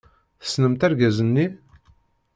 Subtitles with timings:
[0.41, 1.45] Tessnemt argaz-nni?